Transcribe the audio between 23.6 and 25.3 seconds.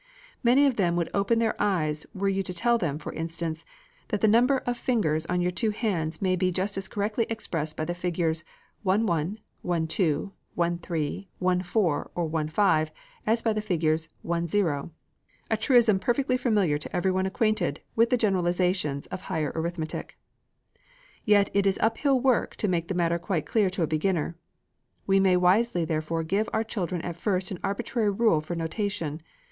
to a beginner. We